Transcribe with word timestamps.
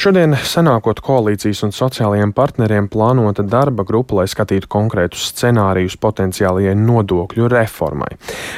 Šodien 0.00 0.32
senākot 0.32 1.02
koalīcijas 1.04 1.58
un 1.66 1.74
sociālajiem 1.76 2.30
partneriem 2.32 2.86
plānota 2.88 3.42
darba 3.44 3.84
grupa, 3.84 4.14
lai 4.16 4.22
skatītu 4.32 4.64
konkrētus 4.72 5.26
scenārijus 5.28 5.98
potenciālajai 6.00 6.72
nodokļu 6.72 7.50
reformai. 7.52 8.08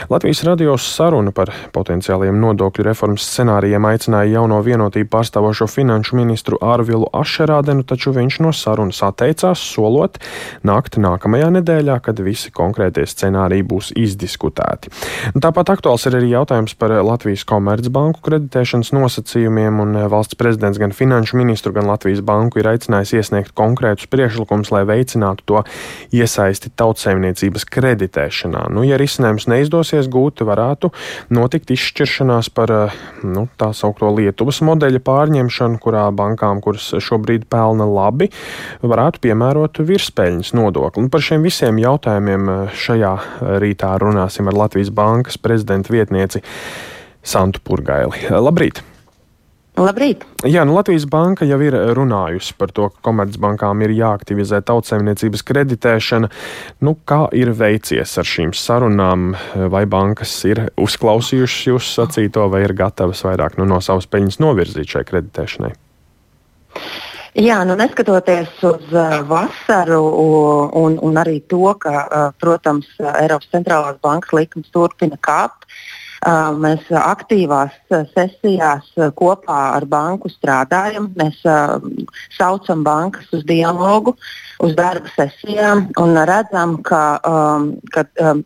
Latvijas 0.06 0.44
radios 0.46 0.86
saruna 0.86 1.32
par 1.34 1.50
potenciālajiem 1.74 2.38
nodokļu 2.44 2.86
reformas 2.86 3.26
scenārijiem 3.26 3.88
aicināja 3.90 4.36
jauno 4.36 4.60
vienotību 4.62 5.10
pārstāvošo 5.10 5.66
finanšu 5.66 6.20
ministru 6.20 6.60
Ārvilu 6.62 7.08
Ašerādenu, 7.10 7.83
taču 7.90 8.15
viņš 8.15 8.38
no 8.47 8.54
sarunas 8.54 9.03
atteicās, 9.03 9.67
solot 9.72 10.21
nākt 10.63 11.01
nākamajā 11.03 11.51
nedēļā, 11.59 11.99
kad 12.06 12.22
visi 12.22 12.54
konkrētie 12.54 13.03
scenāriji 13.11 13.67
būs 13.67 13.90
izdiskutēti. 13.99 14.95
Tāpat 15.43 15.74
aktuāls 15.74 16.06
ir 16.06 16.20
arī 16.20 16.30
jautājums 16.37 16.79
par 16.79 16.95
Latvijas 17.02 17.43
Komercbanku 17.51 18.23
kreditēšanas 18.30 18.95
nosacījumiem, 18.95 19.83
un 19.88 20.01
valsts 20.06 20.38
prezidents 20.38 20.79
gan 20.79 20.95
finanšu 20.95 21.31
ministru, 21.38 21.73
gan 21.77 21.88
Latvijas 21.91 22.23
banku 22.24 22.60
ir 22.60 22.69
aicinājis 22.73 23.14
iesniegt 23.19 23.54
konkrētus 23.59 24.09
priekšlikumus, 24.12 24.72
lai 24.74 24.82
veicinātu 24.88 25.46
to 25.48 25.62
iesaisti 26.14 26.72
tautsēmniecības 26.78 27.66
kreditēšanā. 27.72 28.66
Nu, 28.74 28.84
ja 28.86 28.98
risinājums 29.00 29.48
neizdosies 29.50 30.10
gūt, 30.12 30.45
varētu 30.46 30.92
notikt 31.34 31.72
izšķiršanās 31.74 32.52
par 32.55 32.74
nu, 33.24 33.46
tā 33.60 33.72
saukto 33.77 34.10
Lietuvas 34.14 34.62
modeļa 34.66 35.02
pārņemšanu, 35.06 35.80
kurā 35.82 36.06
bankām, 36.14 36.62
kuras 36.64 36.91
šobrīd 37.02 37.48
pelna 37.52 37.88
labi, 37.88 38.30
varētu 38.84 39.22
piemērot 39.27 39.83
virspēļņas 39.88 40.55
nodokli. 40.58 41.06
Un 41.06 41.10
par 41.12 41.24
šiem 41.24 41.44
visiem 41.46 41.80
jautājumiem 41.83 42.48
šajā 42.84 43.16
rītā 43.62 43.96
runāsim 44.02 44.50
ar 44.50 44.62
Latvijas 44.64 44.92
bankas 44.94 45.41
prezidenta 45.41 45.94
vietnieci 45.94 46.44
Santu 47.22 47.62
Purgaili. 47.64 48.27
Labrīt! 48.30 48.91
Labrīt! 49.72 50.26
Jā, 50.44 50.66
nu 50.68 50.74
Latvijas 50.76 51.06
banka 51.08 51.46
jau 51.48 51.56
ir 51.64 51.72
runājusi 51.96 52.52
par 52.60 52.74
to, 52.76 52.90
ka 52.92 53.06
komercbankām 53.08 53.80
ir 53.86 53.94
jāaktivizē 53.96 54.58
tautsēmniecības 54.68 55.42
kreditēšana. 55.48 56.28
Nu, 56.84 56.92
kā 57.08 57.22
ir 57.33 57.55
veicies 57.56 58.12
ar 58.20 58.28
šīm 58.28 58.52
sarunām? 58.52 59.30
Vai 59.72 59.86
bankas 59.88 60.34
ir 60.44 60.66
uzklausījušas 60.77 61.70
jūsu 61.70 61.94
sacīto, 62.02 62.44
vai 62.52 62.66
ir 62.66 62.77
gatavas 62.77 63.24
vairāk 63.24 63.56
nu, 63.56 63.64
no 63.70 63.80
savas 63.80 64.10
peļņas 64.12 64.38
novirzīt 64.44 64.92
šai 64.92 65.06
kreditēšanai? 65.08 65.72
Jā, 67.41 67.62
nu 67.64 67.72
neskatoties 67.80 68.52
uz 68.69 68.92
uh, 68.92 69.22
vasaru 69.25 70.02
un, 70.77 71.00
un 71.00 71.16
arī 71.16 71.38
to, 71.48 71.64
ka, 71.80 71.97
uh, 72.04 72.28
protams, 72.36 72.92
Eiropas 73.00 73.48
centrālās 73.56 73.97
bankas 74.04 74.36
likums 74.36 74.69
turpina 74.75 75.16
kāpt, 75.16 75.64
uh, 75.64 75.91
Mēs 76.23 76.87
aktīvās 76.95 77.75
sesijās 77.91 78.87
kopā 79.19 79.61
ar 79.75 79.87
banku 79.91 80.31
strādājam. 80.31 81.09
Mēs 81.19 81.41
saucam 82.37 82.84
bankas 82.87 83.27
uz 83.34 83.42
dialogu, 83.45 84.15
uz 84.62 84.77
darba 84.78 85.11
sesijām 85.17 85.89
un 85.98 86.15
redzam, 86.28 86.77
ka, 86.87 87.19
ka 87.91 88.05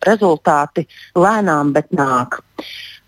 rezultāti 0.09 0.87
lēnām, 1.15 1.75
bet 1.77 1.93
nāk. 1.93 2.41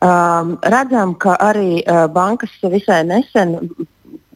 Redzam, 0.04 1.14
ka 1.16 1.38
arī 1.40 1.80
bankas 2.12 2.52
visai 2.60 3.06
nesen 3.08 3.56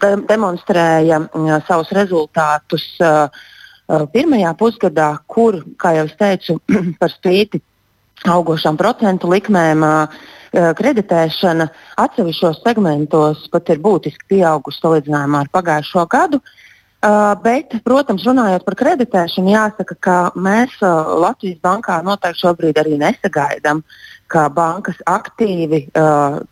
demonstrēja 0.00 1.20
savus 1.68 1.92
rezultātus 1.92 2.88
pirmajā 4.16 4.54
pusgadā, 4.56 5.10
kur, 5.28 5.60
kā 5.76 5.92
jau 5.98 6.08
es 6.08 6.16
teicu, 6.16 6.56
par 7.00 7.12
spīti 7.12 7.60
augošām 8.28 8.78
procentu 8.80 9.30
likmēm. 9.32 9.84
Kreditēšana 10.52 11.70
atsevišķos 12.02 12.58
segmentos 12.60 13.46
pat 13.52 13.70
ir 13.72 13.78
būtiski 13.80 14.34
pieaugusi 14.34 14.82
salīdzinājumā 14.82 15.46
ar 15.46 15.48
pagājušo 15.54 16.04
gadu. 16.12 16.42
Bet, 17.42 17.72
protams, 17.82 18.26
runājot 18.28 18.66
par 18.66 18.76
kreditēšanu, 18.78 19.54
jāsaka, 19.54 19.96
ka 19.96 20.16
mēs 20.36 20.76
Latvijas 20.84 21.56
bankā 21.64 21.96
noteikti 22.04 22.44
šobrīd 22.44 22.78
arī 22.78 23.00
nesagaidām, 23.00 23.80
ka 24.30 24.44
bankas 24.52 25.00
aktīvi 25.08 25.86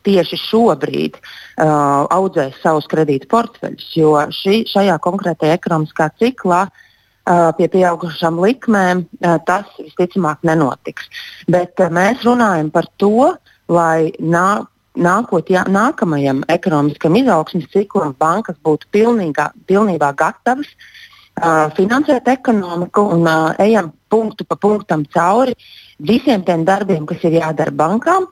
tieši 0.08 0.40
šobrīd 0.48 1.20
audzēs 1.60 2.56
savus 2.64 2.88
kredītu 2.90 3.28
portfeļus, 3.30 3.92
jo 4.00 4.16
šī, 4.40 4.62
šajā 4.72 4.96
konkrētajā 5.04 5.60
ekonomiskā 5.60 6.08
ciklā 6.18 6.64
uh, 6.66 6.86
pie 7.28 7.68
pieaugušām 7.70 8.40
likmēm, 8.42 9.04
tas 9.46 9.68
visticamāk 9.78 10.42
nenotiks. 10.46 11.08
Bet 11.50 11.80
mēs 11.92 12.24
runājam 12.26 12.70
par 12.72 12.88
to, 13.00 13.32
lai 13.70 14.10
nā, 14.18 14.64
nākot, 14.98 15.50
jā, 15.52 15.64
nākamajam 15.70 16.42
ekonomiskam 16.50 17.18
izaugsmes 17.20 17.68
ciklam 17.74 18.14
bankas 18.18 18.58
būtu 18.64 18.90
pilnīgā, 18.94 19.50
pilnībā 19.70 20.10
gatavas 20.18 20.68
uh, 20.72 21.68
finansēt 21.76 22.28
ekonomiku 22.32 23.06
un 23.14 23.28
uh, 23.28 23.52
ejam 23.62 23.92
punktu 24.10 24.44
pa 24.48 24.58
punktam 24.58 25.04
cauri 25.14 25.54
visiem 26.02 26.42
tiem 26.42 26.64
darbiem, 26.66 27.06
kas 27.06 27.22
ir 27.28 27.38
jādara 27.38 27.70
bankām, 27.70 28.26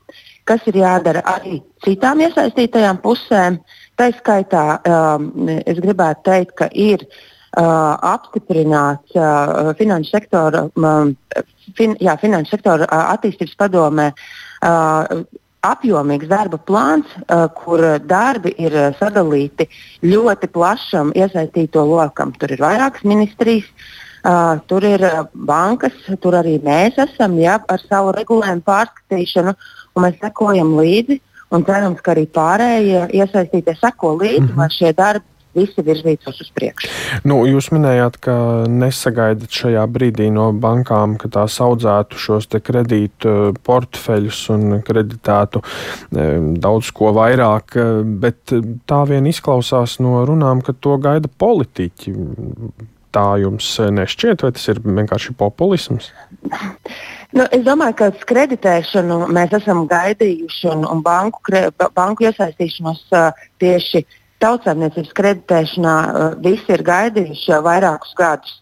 kas 0.49 0.65
ir 0.66 0.81
jādara 0.81 1.22
arī 1.28 1.60
citām 1.84 2.25
iesaistītajām 2.25 3.03
pusēm. 3.05 3.60
Tā 3.99 4.09
skaitā 4.16 4.65
um, 4.78 5.49
es 5.66 5.78
gribētu 5.82 6.31
teikt, 6.31 6.55
ka 6.59 6.69
ir 6.72 7.03
uh, 7.05 7.19
apstiprināts 7.56 9.16
uh, 9.16 9.72
finanšu 9.78 10.10
sektora, 10.10 10.66
fin, 11.76 11.97
jā, 12.00 12.16
finanšu 12.20 12.56
sektora 12.56 12.88
uh, 12.88 13.12
attīstības 13.14 13.56
padomē 13.59 14.12
apjomīgs 15.69 16.28
darba 16.31 16.58
plāns, 16.58 17.06
kur 17.58 17.82
darbi 18.06 18.53
ir 18.62 18.75
sadalīti 18.98 19.66
ļoti 20.06 20.50
plašam 20.54 21.10
iesaistīto 21.19 21.82
lokam. 21.87 22.32
Tur 22.38 22.54
ir 22.54 22.62
vairākas 22.62 23.03
ministrijas, 23.06 23.66
tur 24.70 24.87
ir 24.87 25.03
bankas, 25.34 25.94
tur 26.22 26.38
arī 26.38 26.58
mēs 26.62 26.98
esam 27.03 27.38
jā, 27.42 27.58
ar 27.58 27.82
savu 27.87 28.14
regulējumu 28.14 28.66
pārskatīšanu, 28.66 29.54
un 29.94 30.06
mēs 30.06 30.20
sekojam 30.22 30.76
līdzi. 30.78 31.20
Un 31.48 31.64
cerams, 31.64 32.03
ka 32.04 32.12
arī 32.12 32.26
pārējie 32.28 33.06
iesaistītie 33.16 33.72
seko 33.81 34.19
līdzi, 34.20 34.42
mm 34.42 34.48
-hmm. 34.50 34.58
lai 34.58 34.69
šie 34.75 34.92
darbi 34.92 35.38
visi 35.56 35.82
virzītos 35.84 36.41
uz 36.42 36.50
priekšu. 36.54 36.91
Nu, 37.28 37.41
jūs 37.48 37.70
minējāt, 37.75 38.19
ka 38.25 38.34
nesagaidat 38.70 39.54
šajā 39.54 39.84
brīdī 39.92 40.28
no 40.34 40.50
bankām, 40.53 41.16
ka 41.20 41.31
tās 41.38 41.59
audzētu 41.64 42.20
šos 42.20 42.50
kredītu 42.64 43.32
eh, 43.32 43.56
portfeļus 43.64 44.42
un 44.54 44.82
kreditētu 44.87 45.62
eh, 45.64 46.37
daudz 46.60 46.92
ko 46.97 47.12
vairāk, 47.16 47.78
eh, 47.78 47.97
bet 48.04 48.54
tā 48.88 49.03
vien 49.08 49.28
izklausās 49.31 49.98
no 50.04 50.22
runām, 50.28 50.62
ka 50.64 50.76
to 50.76 50.98
gaida 51.03 51.31
politiķi. 51.38 52.14
Tā 53.08 53.25
jums 53.41 53.64
nešķiet, 53.81 54.42
vai 54.44 54.50
tas 54.53 54.66
ir 54.69 54.82
vienkārši 54.84 55.32
populisms? 55.41 56.10
Nu, 57.32 57.47
es 57.48 57.62
domāju, 57.64 57.94
ka 57.97 58.08
kreditēšanu 58.28 59.31
mēs 59.32 59.54
esam 59.56 59.87
gaidījuši 59.88 60.69
un, 60.75 60.84
un 60.84 61.00
banku, 61.04 61.41
kre, 61.48 61.62
banku 61.97 62.26
iesaistīšanos 62.28 63.00
uh, 63.16 63.41
tieši 63.64 64.04
uh, 64.04 64.17
tautsājumniecības 64.43 65.15
kreditēšanā 65.19 65.94
uh, 66.06 66.26
visi 66.44 66.72
ir 66.75 66.84
gaidījuši 66.87 67.50
jau 67.53 67.62
vairākus 67.66 68.15
gadus. 68.19 68.59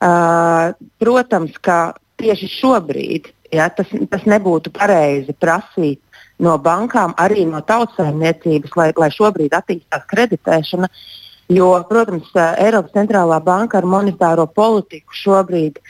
Uh, 0.00 0.72
protams, 1.02 1.56
ka 1.60 1.92
tieši 2.20 2.48
šobrīd 2.54 3.28
ja, 3.52 3.68
tas, 3.74 3.90
tas 4.10 4.26
nebūtu 4.28 4.72
pareizi 4.72 5.34
prasīt 5.36 6.00
no 6.40 6.56
bankām, 6.62 7.12
arī 7.20 7.44
no 7.48 7.60
tautsājumniecības, 7.68 8.76
lai, 8.80 8.90
lai 8.96 9.10
šobrīd 9.12 9.56
attīstās 9.56 10.06
kreditēšana. 10.12 10.88
Jo, 11.50 11.72
protams, 11.88 12.30
uh, 12.36 12.54
Eiropas 12.62 12.94
centrālā 12.96 13.40
banka 13.44 13.80
ar 13.80 13.88
monetāro 13.88 14.46
politiku 14.46 15.16
šobrīd 15.18 15.80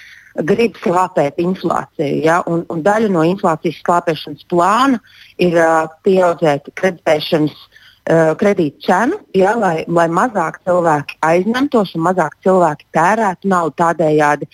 grib 0.47 0.79
slāpēt 0.81 1.39
inflāciju. 1.43 2.23
Ja? 2.25 2.41
Un, 2.51 2.65
un 2.73 2.83
daļa 2.83 3.11
no 3.12 3.23
inflācijas 3.29 3.83
slāpēšanas 3.85 4.47
plāna 4.51 4.99
ir 5.39 5.59
uh, 5.61 5.91
pieaudzēt 6.07 6.73
kreditēšanas 6.81 7.55
uh, 7.55 7.69
kredītu 8.09 8.87
cenu, 8.87 9.19
ja, 9.37 9.53
lai, 9.59 9.84
lai 9.87 10.06
mazāk 10.11 10.61
cilvēki 10.66 11.19
aizņemtos 11.27 11.94
un 11.94 12.05
mazāk 12.08 12.37
cilvēki 12.44 12.88
tērētu 12.97 13.50
naudu 13.52 13.76
tādējādi, 13.82 14.49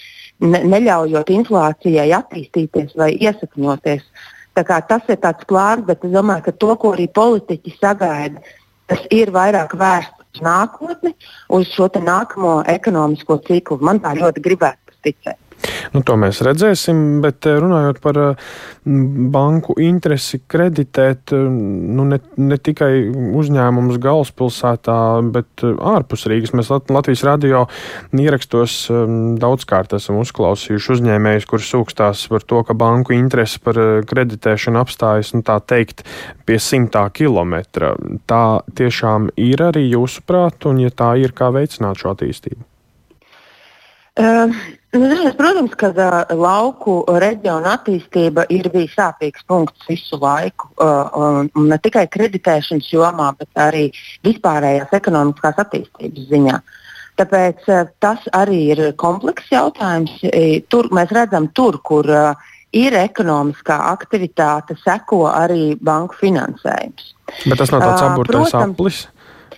ne, 0.44 0.62
neļaujot 0.74 1.30
inflācijai 1.30 2.10
attīstīties 2.18 2.96
vai 2.98 3.14
iesakņoties. 3.14 4.04
Tas 4.56 5.08
ir 5.12 5.18
tāds 5.20 5.44
plāns, 5.48 5.84
bet 5.86 6.04
es 6.04 6.12
domāju, 6.12 6.46
ka 6.48 6.52
to, 6.52 6.74
ko 6.80 6.94
arī 6.96 7.08
politiķi 7.12 7.76
sagaida, 7.76 8.40
tas 8.88 9.02
ir 9.12 9.30
vairāk 9.30 9.76
vērsts 9.76 10.36
uz 10.36 10.44
nākotni, 10.44 11.12
uz 11.52 11.68
šo 11.72 11.90
nākamo 11.92 12.62
ekonomisko 12.72 13.40
ciklu. 13.46 13.78
Man 13.84 14.00
tā 14.00 14.16
ļoti 14.16 14.42
gribētu 14.42 14.96
ticēt. 15.04 15.45
Nu, 15.94 16.02
to 16.06 16.16
mēs 16.20 16.42
redzēsim, 16.44 17.20
bet 17.24 17.46
eh, 17.48 17.58
runājot 17.62 18.00
par 18.04 18.18
eh, 18.20 18.50
banku 19.32 19.76
interesi 19.82 20.42
kreditēt 20.48 21.32
eh, 21.36 21.46
nu, 21.46 22.06
ne, 22.08 22.18
ne 22.36 22.58
tikai 22.58 22.90
uzņēmumus 23.40 24.00
galvaspilsētā, 24.02 24.98
bet 25.34 25.64
ārpus 25.64 26.26
Rīgas. 26.30 26.54
Mēs 26.56 26.72
Latvijas 26.92 27.24
radio 27.26 27.64
ierakstos 28.16 28.76
daudzkārt 29.40 29.96
esam 29.96 30.20
uzklausījuši 30.22 30.92
uzņēmējus, 30.96 31.48
kurus 31.48 31.72
sūkstās 31.72 32.26
par 32.32 32.46
to, 32.46 32.62
ka 32.66 32.76
banku 32.78 33.16
interesi 33.16 33.60
par 33.62 33.80
kreditēšanu 34.08 34.82
apstājas 34.82 35.34
nu, 35.36 35.44
teikt, 35.46 36.04
pie 36.46 36.60
simtā 36.62 37.06
kilometra. 37.14 37.94
Tā 38.28 38.44
tiešām 38.78 39.30
ir 39.40 39.66
arī 39.70 39.86
jūsuprāt, 39.90 40.68
un 40.70 40.84
ja 40.84 40.94
tā 40.94 41.14
ir, 41.22 41.34
kā 41.36 41.52
veicināt 41.54 42.02
šo 42.02 42.14
attīstību? 42.14 42.75
Uh, 44.16 44.48
nu, 44.96 45.32
protams, 45.36 45.74
ka 45.76 45.90
uh, 45.92 46.14
lauku 46.32 47.02
reģiona 47.20 47.74
attīstība 47.76 48.46
ir 48.48 48.70
bijis 48.72 48.94
sāpīgs 48.96 49.44
punkts 49.44 49.84
visu 49.90 50.16
laiku. 50.22 50.70
Uh, 50.80 51.50
un 51.52 51.68
ne 51.68 51.76
tikai 51.84 52.06
kreditēšanas 52.08 52.88
jomā, 52.94 53.34
bet 53.36 53.50
arī 53.60 53.90
vispārējās 54.24 54.94
ekonomiskās 54.96 55.60
attīstības 55.66 56.28
ziņā. 56.30 56.60
Tāpēc 57.20 57.68
uh, 57.68 57.82
tas 58.00 58.24
arī 58.36 58.62
ir 58.72 58.84
komplekss 58.96 59.52
jautājums. 59.52 60.16
Tur 60.72 60.88
mēs 60.96 61.12
redzam, 61.12 61.50
tur, 61.52 61.76
kur 61.84 62.08
uh, 62.08 62.54
ir 62.76 62.96
ekonomiskā 62.96 63.76
aktivitāte, 63.92 64.78
seko 64.80 65.26
arī 65.32 65.74
banku 65.76 66.16
finansējums. 66.22 67.12
Bet 67.44 67.60
tas 67.60 67.72
nav 67.74 67.84
tāds 67.84 68.06
apburtais 68.06 68.56
aplis. 68.56 69.02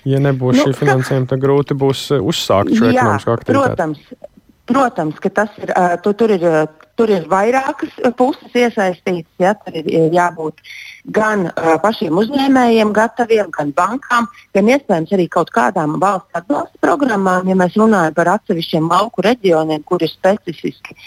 Ja 0.09 0.21
nebūs 0.23 0.57
nu, 0.57 0.67
šī 0.67 0.75
finansējuma, 0.79 1.29
tad 1.31 1.43
grūti 1.43 1.77
būs 1.79 2.09
uzsākt 2.19 2.75
šo 2.75 2.89
jā, 2.89 2.95
ekonomisko 2.95 3.35
aktivitāti. 3.35 3.71
Protams, 3.77 4.35
Protams, 4.69 5.17
ka 5.25 5.31
tas 5.33 5.55
ir, 5.63 5.71
tu, 6.05 6.13
tur, 6.13 6.33
ir, 6.35 6.43
tur 6.99 7.09
ir 7.09 7.25
vairākas 7.31 7.95
puses 8.19 8.53
iesaistītas. 8.53 9.31
Ja, 9.41 9.55
tur 9.57 9.79
ir 9.81 10.13
jābūt 10.13 10.61
gan 11.17 11.47
pašiem 11.85 12.19
uzņēmējiem, 12.21 12.93
gataviem, 12.97 13.49
gan 13.55 13.73
bankām, 13.77 14.29
gan 14.57 14.69
iespējams 14.75 15.15
arī 15.17 15.25
kaut 15.33 15.55
kādām 15.57 15.97
valsts 16.03 16.37
atbalsta 16.43 16.83
programmām. 16.85 17.49
Ja 17.49 17.57
mēs 17.57 17.79
runājam 17.81 18.19
par 18.19 18.35
atsevišķiem 18.35 18.93
lauku 18.93 19.25
reģioniem, 19.25 19.87
kur 19.89 20.05
ir 20.05 20.13
specifiski 20.13 20.99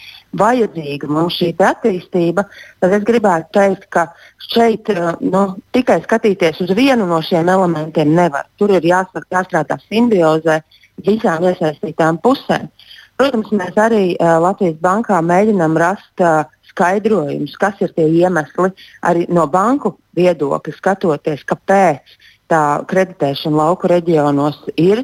vajadzīga 0.42 1.10
mums 1.12 1.38
šī 1.38 1.52
attīstība, 1.62 2.48
tad 2.82 2.94
es 2.98 3.06
gribētu 3.08 3.52
teikt, 3.60 3.90
ka 3.94 4.08
šeit 4.52 4.90
nu, 5.22 5.44
tikai 5.76 6.02
skatīties 6.02 6.64
uz 6.66 6.74
vienu 6.78 7.06
no 7.06 7.22
šiem 7.22 7.52
elementiem 7.52 8.16
nevar. 8.16 8.48
Tur 8.58 8.74
ir 8.74 8.88
jāstrādā 8.88 9.78
simbiozē 9.90 10.62
visām 11.06 11.46
iesaistītām 11.50 12.22
pusēm. 12.24 12.72
Protams, 13.22 13.52
mēs 13.54 13.76
arī 13.78 14.06
uh, 14.16 14.40
Latvijas 14.42 14.80
bankā 14.82 15.20
mēģinām 15.22 15.76
rast 15.78 16.24
uh, 16.26 16.48
skaidrojumus, 16.72 17.54
kas 17.62 17.78
ir 17.86 17.92
tie 17.94 18.08
iemesli 18.10 18.72
arī 19.06 19.28
no 19.30 19.44
banku 19.52 19.94
viedokļa, 20.18 20.74
skatoties, 20.74 21.44
kāpēc 21.46 22.16
tā 22.50 22.64
kreditēšana 22.90 23.60
lauku 23.60 23.92
reģionos 23.92 24.58
ir 24.74 25.04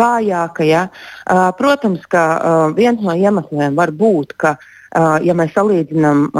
vājāka. 0.00 0.64
Ja? 0.64 0.86
Uh, 1.28 1.50
protams, 1.60 2.08
ka 2.08 2.24
uh, 2.38 2.64
viens 2.78 3.04
no 3.04 3.12
iemesliem 3.12 3.76
var 3.76 3.92
būt, 3.92 4.36
ka 4.40 4.56
Uh, 4.88 5.18
ja 5.20 5.34
mēs 5.36 5.50
salīdzinām 5.52 6.30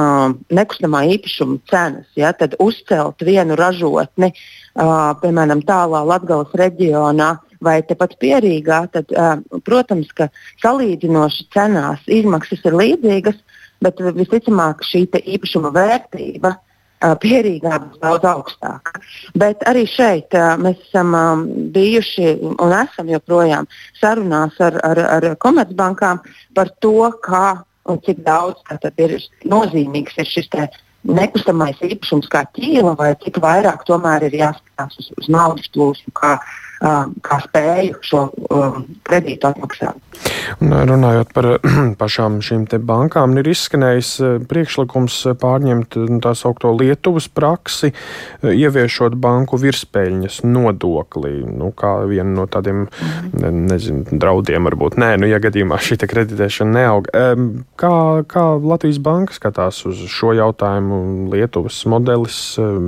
nekustamā 0.57 1.03
īpašuma 1.13 1.59
cenas, 1.69 2.07
ja, 2.17 2.31
tad 2.33 2.55
uzcelt 2.65 3.21
vienu 3.21 3.59
ražotni, 3.61 4.31
piemēram, 4.73 5.61
tālā 5.69 6.01
Latvijas 6.09 6.55
reģionā, 6.57 7.27
vai 7.65 7.81
tepat 7.87 8.17
pierīgā, 8.23 8.81
tad, 8.95 9.13
uh, 9.15 9.37
protams, 9.67 10.11
ka 10.17 10.29
salīdzinoši 10.63 11.49
cenās 11.55 12.07
izmaksas 12.07 12.65
ir 12.69 12.79
līdzīgas, 12.79 13.39
bet 13.85 14.01
visticamāk 14.17 14.83
šī 14.87 15.05
īpašuma 15.37 15.71
vērtība 15.75 16.55
uh, 16.55 17.15
pierīgā 17.23 17.79
būs 17.85 18.01
daudz 18.03 18.27
augstāka. 18.33 19.01
Bet 19.39 19.63
arī 19.71 19.87
šeit 19.91 20.35
mēs 20.63 20.81
esam 20.89 21.15
bijuši 21.75 22.35
un 22.59 22.75
esam 22.81 23.11
joprojām 23.13 23.69
sarunās 24.01 24.59
ar, 24.61 24.81
ar, 24.85 25.05
ar 25.19 25.31
komercbankām 25.43 26.23
par 26.55 26.73
to, 26.83 27.11
kā 27.23 27.63
un 27.89 28.01
cik 28.05 28.21
daudz 28.27 28.61
ir 28.99 29.17
nozīmīgs 29.49 30.19
ir 30.19 30.29
šis 30.29 30.51
nekustamais 31.09 31.79
īpašums 31.85 32.29
kā 32.33 32.45
ķīla, 32.57 32.97
vai 32.99 33.15
cik 33.23 33.39
vairāk 33.43 33.87
tomēr 33.89 34.29
ir 34.29 34.41
jāskatās 34.79 34.99
uz, 34.99 35.11
uz 35.19 35.29
naudas 35.29 35.69
plūsmu, 35.75 36.13
kā, 36.15 36.39
kā 37.23 37.41
spēju 37.43 37.99
šo 38.03 38.29
kredītu 39.07 39.49
atmaksāt. 39.49 39.97
Un, 40.63 40.73
runājot 40.89 41.33
par 41.35 41.59
pašām 42.01 42.41
šīm 42.43 42.67
bankām, 42.87 43.37
ir 43.39 43.49
izskanējis 43.51 44.13
priekšlikums 44.49 45.17
pārņemt 45.39 45.99
tā 46.23 46.35
saucamo 46.35 46.77
Lietuvas 46.79 47.29
praksi, 47.29 47.93
ieviešot 48.43 49.15
banku 49.19 49.59
virspēļņas 49.59 50.43
nodokli. 50.47 51.45
Nu, 51.47 51.73
kā 51.73 52.05
viena 52.09 52.43
no 52.43 52.47
tādiem 52.47 52.87
mhm. 52.87 53.65
nezinu, 53.69 54.05
draudiem, 54.11 54.69
varbūt 54.71 54.99
nē, 54.99 55.17
nu, 55.21 55.31
ja 55.31 55.41
gadījumā 55.43 55.81
šī 55.83 56.01
kreditēšana 56.09 56.79
neaug. 56.79 57.11
Kā, 57.79 57.95
kā 58.31 58.45
Latvijas 58.63 59.01
banka 59.03 59.35
skatās 59.35 59.83
uz 59.89 60.05
šo 60.11 60.35
jautājumu? 60.39 61.29
Lietuvas 61.33 61.81
modelis, 61.91 62.39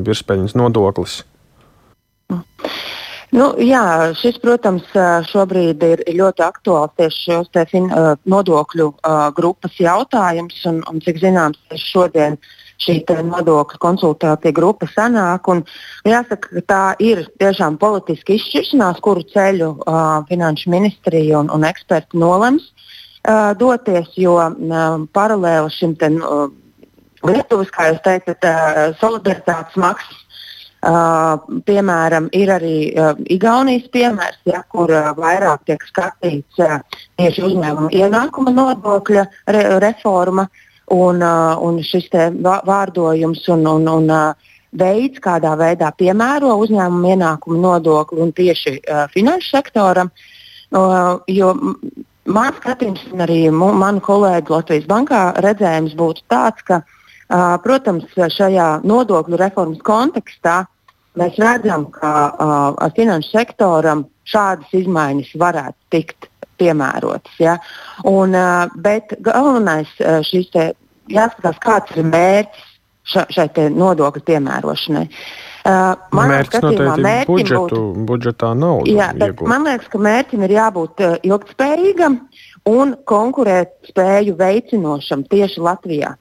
virspēļņas 0.06 0.56
nodoklis? 0.58 1.20
Nu, 3.30 3.52
jā, 3.62 4.10
šis, 4.18 4.40
protams, 4.42 4.88
šobrīd 5.30 5.84
ir 5.86 6.00
ļoti 6.18 6.42
aktuāls 6.42 6.96
tieši 6.98 7.20
šos 7.28 7.50
te 7.54 7.62
fin, 7.70 7.86
nodokļu 8.26 8.88
grupas 9.36 9.76
jautājums. 9.78 10.56
Un, 10.66 10.80
un 10.90 10.98
cik 11.04 11.20
zināms, 11.22 11.60
šodien 11.78 12.34
šī 12.82 12.96
nodokļu 13.06 13.78
konsultācija 13.78 14.56
grupa 14.56 14.88
sanāk. 14.90 15.46
Un, 15.52 15.62
jāsaka, 16.08 16.50
ka 16.56 16.62
tā 16.72 16.82
ir 17.06 17.22
tiešām 17.38 17.78
politiska 17.78 18.34
izšķiršanās, 18.34 18.98
kuru 19.04 19.22
ceļu 19.30 19.70
uh, 19.76 20.00
finanšu 20.30 20.72
ministrija 20.74 21.44
un, 21.44 21.52
un 21.54 21.66
eksperti 21.68 22.18
nolems 22.18 22.66
uh, 22.72 23.52
doties, 23.60 24.10
jo 24.18 24.40
uh, 24.40 25.04
paralēli 25.14 25.76
šim 25.76 25.94
te, 26.00 26.10
uh, 26.18 26.48
Lietuvas, 27.20 27.68
kā 27.68 27.90
jūs 27.90 28.02
teicat, 28.02 28.46
uh, 28.48 28.82
solidaritātes 28.96 29.78
maksas 29.78 30.26
Uh, 30.80 31.36
piemēram, 31.68 32.30
ir 32.32 32.48
arī 32.54 32.76
uh, 32.96 33.10
Igaunijas 33.28 33.90
piemērs, 33.92 34.38
ja, 34.48 34.62
kur 34.72 34.88
uh, 34.88 35.10
vairāk 35.12 35.66
tiek 35.68 35.82
skatīts 35.84 36.56
uh, 36.64 36.78
tieši 37.20 37.42
uzņēmuma 37.50 37.90
ienākuma 37.92 38.54
nodokļa 38.56 39.26
re 39.52 39.64
reforma 39.84 40.46
un, 40.96 41.20
uh, 41.20 41.60
un 41.60 41.82
šis 41.84 42.06
vārdojums 42.40 43.42
un, 43.52 43.66
un, 43.68 43.90
un 43.92 44.08
uh, 44.08 44.54
veids, 44.72 45.20
kādā 45.20 45.52
veidā 45.60 45.90
piemēro 46.00 46.54
uzņēmuma 46.62 47.12
ienākuma 47.12 47.60
nodokli 47.60 48.24
un 48.24 48.32
tieši 48.32 48.72
uh, 48.78 49.02
finanšu 49.12 49.52
sektoram. 49.58 50.08
Uh, 50.72 51.18
jo 51.28 51.52
mans 52.24 52.56
skatījums 52.62 53.04
un 53.12 53.26
arī 53.26 53.42
manu 53.52 54.00
kolēģu 54.08 54.56
Latvijas 54.56 54.88
bankā 54.88 55.26
redzējums 55.44 55.92
būtu 56.00 56.24
tāds, 56.32 56.64
ka 56.64 56.80
uh, 56.80 56.96
Protams, 57.64 58.08
šajā 58.34 58.68
nodokļu 58.82 59.38
reformas 59.38 59.82
kontekstā 59.86 60.64
mēs 61.20 61.38
redzam, 61.38 61.86
ka 61.94 62.88
finanšu 62.96 63.30
sektoram 63.30 64.04
šādas 64.26 64.72
izmaiņas 64.80 65.30
varētu 65.38 65.78
tikt 65.94 66.26
piemērotas. 66.58 67.36
Ja? 67.38 67.56
Un, 68.08 68.34
bet 68.82 69.14
galvenais 69.22 69.90
šis 70.26 70.50
te 70.54 70.66
jāskatās, 71.10 71.62
kāds 71.62 71.96
ir 71.96 72.10
mērķis 72.10 72.66
ša, 73.10 73.26
šai 73.34 73.68
nodokļu 73.74 74.22
piemērošanai. 74.26 75.06
Uh, 75.60 75.92
mērķis 76.16 76.62
noteikti 76.64 77.26
budžetu, 77.28 77.58
būtu, 77.60 77.80
budžetā 78.08 78.54
nav. 78.56 78.86
Jā, 78.88 79.10
man 79.44 79.66
liekas, 79.68 79.90
ka 79.92 80.00
mērķim 80.00 80.46
ir 80.46 80.54
jābūt 80.56 81.02
uh, 81.04 81.16
ilgspējīgam 81.28 82.16
un 82.70 82.94
konkurēt 83.08 83.74
spēju 83.90 84.38
veicinošam 84.40 85.26
tieši 85.28 85.60
Latvijā. 85.66 86.14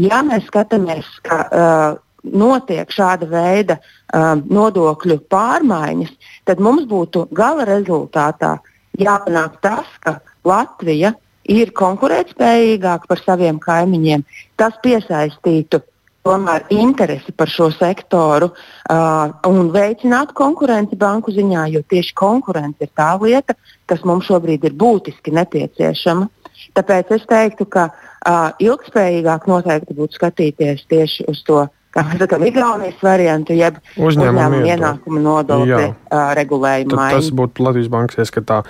Ja 0.00 0.22
mēs 0.26 0.46
skatāmies, 0.48 1.06
ka 1.22 1.40
uh, 1.46 1.98
notiek 2.24 2.90
šāda 2.90 3.28
veida 3.30 3.78
uh, 3.78 4.34
nodokļu 4.42 5.20
pārmaiņas, 5.30 6.14
tad 6.48 6.62
mums 6.62 6.88
būtu 6.90 7.28
gala 7.34 7.66
rezultātā 7.68 8.56
jāpanāk 8.98 9.60
tas, 9.62 9.86
ka 10.02 10.18
Latvija 10.44 11.14
ir 11.50 11.72
konkurētspējīgāka 11.76 13.08
par 13.08 13.20
saviem 13.22 13.60
kaimiņiem. 13.62 14.24
Tas 14.56 14.76
piesaistītu 14.82 15.82
tomēr 16.24 16.64
interesi 16.72 17.34
par 17.36 17.50
šo 17.52 17.68
sektoru 17.74 18.48
uh, 18.50 19.32
un 19.46 19.68
veicinātu 19.74 20.34
konkurenci 20.36 20.96
banku 20.96 21.34
ziņā, 21.36 21.66
jo 21.74 21.84
tieši 21.86 22.14
konkurence 22.16 22.86
ir 22.86 22.92
tā 22.96 23.12
lieta, 23.20 23.56
kas 23.86 24.04
mums 24.08 24.30
šobrīd 24.30 24.64
ir 24.64 24.76
būtiski 24.80 25.34
nepieciešama. 25.36 26.30
Tāpēc 26.74 27.12
es 27.18 27.24
teiktu, 27.30 27.66
ka 27.70 27.88
uh, 27.90 28.50
ilgspējīgāk 28.62 29.48
noteikti 29.50 29.96
būtu 29.98 30.18
skatīties 30.18 30.86
tieši 30.90 31.28
uz 31.30 31.42
to 31.46 31.64
sakām, 31.94 32.44
Igaunijas 32.48 32.98
variantu, 33.04 33.54
jeb 33.54 33.78
uzņēmumu, 33.94 34.08
uzņēmumu 34.10 34.70
ienākumu 34.72 35.20
nodokļu 35.22 35.76
uh, 35.78 36.32
regulējumu. 36.38 36.96
Tas 36.98 37.30
būtu 37.34 37.64
Latvijas 37.64 37.90
bankas 37.92 38.24
ieskatā 38.24 38.60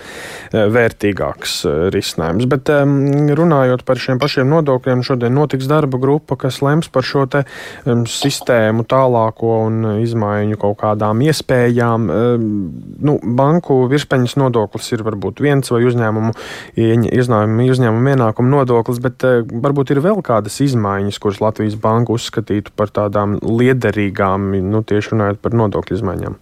vērtīgāks 0.53 1.55
risinājums. 1.93 2.45
Bet 2.51 2.69
um, 2.73 2.93
runājot 3.37 3.85
par 3.87 4.01
šiem 4.01 4.21
pašiem 4.21 4.49
nodokļiem, 4.53 5.01
šodien 5.05 5.33
notiks 5.35 5.69
darba 5.69 5.99
grupa, 6.01 6.37
kas 6.45 6.61
lems 6.65 6.91
par 6.93 7.07
šo 7.07 7.25
te, 7.31 7.43
um, 7.89 8.05
sistēmu 8.09 8.85
tālāko 8.89 9.55
un 9.65 9.81
izmaiņu 10.03 10.59
kaut 10.61 10.77
kādām 10.83 11.23
iespējām. 11.25 12.07
Um, 12.13 12.47
nu, 13.05 13.17
banku 13.25 13.81
virspeņas 13.91 14.37
nodoklis 14.41 14.91
ir 14.93 15.05
varbūt 15.07 15.41
viens 15.43 15.73
vai 15.73 15.81
uzņēmumu, 15.89 16.35
ieņēmumu, 16.77 17.67
uzņēmumu 17.73 18.15
ienākumu 18.15 18.53
nodoklis, 18.53 19.01
bet 19.03 19.25
uh, 19.25 19.41
varbūt 19.65 19.95
ir 19.95 20.03
vēl 20.05 20.21
kādas 20.25 20.61
izmaiņas, 20.65 21.19
kuras 21.23 21.41
Latvijas 21.41 21.79
banka 21.81 22.13
uzskatītu 22.15 22.73
par 22.77 22.93
tādu 22.93 23.14
tādām 23.15 23.39
liederīgām, 23.39 24.51
nu, 24.67 24.83
tieši 24.83 25.15
runājot 25.15 25.41
par 25.41 25.55
nodokļu 25.55 25.97
izmaiņām? 25.97 26.37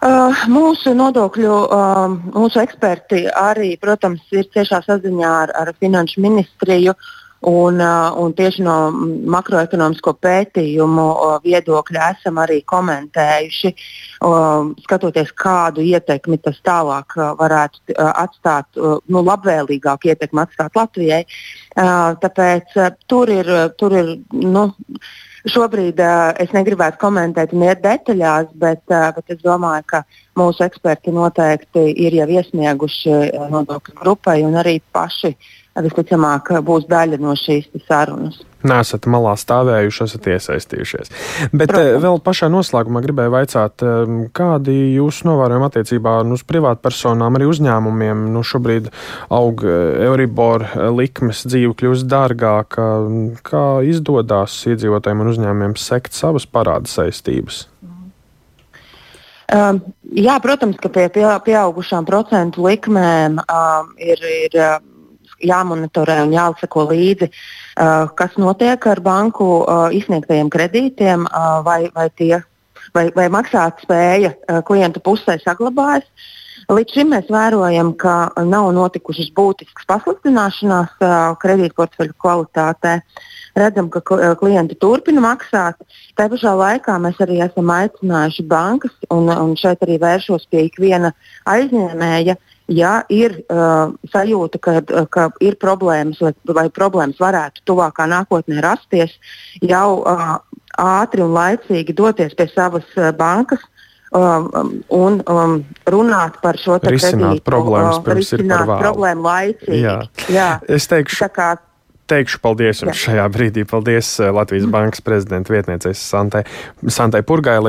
Uh, 0.00 0.44
mūsu 0.48 0.94
nodokļu, 0.96 1.56
uh, 1.68 2.04
mūsu 2.34 2.62
eksperti 2.62 3.26
arī, 3.36 3.74
protams, 3.80 4.22
ir 4.32 4.48
ciešā 4.48 4.80
saziņā 4.86 5.32
ar, 5.44 5.52
ar 5.60 5.72
Finanšu 5.78 6.22
ministriju. 6.24 6.96
Uh, 6.96 7.29
un 7.40 8.34
tieši 8.36 8.64
no 8.64 8.74
makroekonomisko 9.32 10.12
pētījumu 10.20 11.06
viedokļa 11.44 12.10
esam 12.16 12.40
arī 12.42 12.60
komentējuši, 12.68 13.72
skatoties, 14.84 15.32
kādu 15.32 15.84
ietekmi 15.84 16.40
tas 16.44 16.60
tālāk 16.66 17.16
varētu 17.16 17.96
atstāt, 17.96 18.76
nu, 18.76 19.24
labvēlīgāku 19.24 20.12
ietekmi 20.12 20.44
atstāt 20.44 20.76
Latvijai. 20.76 21.24
Tāpēc 22.20 22.76
tur 23.08 23.32
ir, 23.32 23.50
tur 23.80 23.96
ir 23.96 24.12
nu, 24.36 24.66
šobrīd 25.48 26.02
es 26.44 26.52
negribētu 26.52 27.00
komentēt 27.00 27.54
un 27.56 27.64
detaļās, 27.64 28.52
bet, 28.52 28.84
bet 28.84 29.32
es 29.32 29.40
domāju, 29.40 29.86
ka 29.94 30.02
mūsu 30.36 30.66
eksperti 30.66 31.14
noteikti 31.16 31.88
ir 32.04 32.20
jau 32.20 32.28
iesnieguši 32.36 33.16
nodokļu 33.48 33.96
grupai 33.96 34.42
un 34.44 34.60
arī 34.60 34.76
paši 34.92 35.32
visticamāk 35.84 36.54
būs 36.66 36.88
daļa 36.90 37.20
no 37.22 37.34
šīs 37.38 37.68
sarunas. 37.88 38.40
Nesat 38.60 39.06
malā 39.08 39.32
stāvējuši, 39.40 40.02
esat 40.04 40.26
iesaistījušies. 40.34 41.12
Bet 41.48 41.70
Protams. 41.70 41.94
Eh, 41.94 42.00
vēl 42.02 42.18
pašā 42.24 42.50
noslēgumā 42.52 43.00
gribēju 43.06 43.32
vaicāt, 43.32 43.84
eh, 43.84 44.10
kādi 44.36 44.74
jūsu 44.98 45.30
novērojumi 45.30 45.68
attiecībā 45.70 46.18
nu, 46.28 46.36
uz 46.36 46.44
privātpersonām, 46.44 47.38
arī 47.38 47.48
uzņēmumiem? 47.48 48.26
Nu, 48.34 48.44
šobrīd 48.44 48.90
aug 49.30 49.64
eh, 49.64 50.04
Euribor 50.10 50.66
likmes, 50.92 51.46
dzīve 51.48 51.72
kļūst 51.80 52.04
dārgāka. 52.10 52.90
Kā 53.42 53.64
izdodas 53.88 54.60
iedzīvotājiem 54.68 55.24
un 55.24 55.32
uzņēmumiem 55.32 55.76
sekt 55.80 56.12
savas 56.12 56.44
parāda 56.44 56.90
saistības? 56.90 57.64
Um, 59.50 59.80
jā, 60.14 60.36
protams, 60.38 60.76
ka 60.78 60.92
pie 60.92 61.08
pieaugušām 61.10 62.04
procentu 62.06 62.62
likmēm 62.68 63.40
um, 63.40 63.88
ir, 63.98 64.20
ir 64.44 64.54
jāmonitorē 65.46 66.20
un 66.24 66.34
jāsako 66.34 66.86
līdzi, 66.90 67.30
uh, 67.30 68.10
kas 68.16 68.36
notiek 68.40 68.86
ar 68.90 69.00
banku 69.04 69.48
uh, 69.62 69.88
izsniegtajiem 69.94 70.50
kredītiem, 70.52 71.26
uh, 71.28 71.60
vai, 71.66 71.80
vai, 71.94 72.08
tie, 72.16 72.40
vai, 72.96 73.08
vai 73.16 73.30
maksāt 73.32 73.82
spēja 73.84 74.34
klientu 74.68 75.02
pusē 75.04 75.38
saglabājas. 75.44 76.06
Līdz 76.70 76.94
šim 76.94 77.08
mēs 77.10 77.30
vērojam, 77.32 77.94
ka 77.98 78.30
nav 78.46 78.68
notikušas 78.76 79.32
būtiskas 79.34 79.88
pasliktināšanās 79.90 80.92
kredītportfeļu 81.42 82.14
kvalitātē. 82.20 83.00
Redzam, 83.58 83.88
ka 83.90 84.02
klienti 84.38 84.76
turpina 84.78 85.24
maksāt. 85.24 85.80
Tā 86.14 86.28
pašā 86.30 86.52
laikā 86.60 86.94
mēs 87.02 87.18
arī 87.24 87.40
esam 87.42 87.72
aicinājuši 87.74 88.46
bankas, 88.52 88.94
un, 89.10 89.26
un 89.32 89.56
šeit 89.58 89.82
arī 89.82 89.98
vēršos 90.04 90.46
pie 90.52 90.68
ikviena 90.68 91.10
aizņēmēja, 91.50 92.38
uh, 92.38 92.49
ja 92.70 92.92
ir 93.12 93.40
uh, 93.50 93.92
sajūta, 94.12 94.60
ka, 94.62 94.76
ka 95.10 95.26
ir 95.42 95.58
problēmas 95.60 96.20
vai, 96.22 96.32
vai 96.46 96.68
problēmas 96.72 97.20
varētu 97.20 97.64
tuvākā 97.68 98.06
nākotnē 98.10 98.62
rasties, 98.64 99.16
jau 99.62 100.00
uh, 100.00 100.38
ātri 100.80 101.24
un 101.26 101.34
laicīgi 101.36 101.96
doties 101.96 102.36
pie 102.38 102.48
savas 102.54 102.86
uh, 102.96 103.10
bankas. 103.16 103.62
Um, 104.10 104.48
um, 104.58 104.70
un 104.90 105.20
um, 105.30 105.52
runāt 105.86 106.40
par 106.42 106.56
šo 106.58 106.80
risināt 106.82 107.44
problēmas, 107.46 108.00
uh, 108.00 108.14
risināt 108.18 108.66
problēmu 108.66 109.22
laicīgi. 109.22 109.84
Jā. 109.84 110.00
Jā. 110.26 110.48
Es 110.66 110.90
teikšu, 110.90 111.28
kā 111.30 111.52
teikšu 112.10 112.40
paldies 112.42 112.82
jums 112.82 112.96
Jā. 112.98 113.02
šajā 113.04 113.26
brīdī. 113.30 113.64
Paldies 113.68 114.10
uh, 114.18 114.30
Latvijas 114.34 114.66
Bankas 114.70 115.04
prezidenta 115.04 115.54
vietniecei 115.54 115.94
Santai, 115.96 116.42
Santai 116.90 117.22
Purgai. 117.26 117.60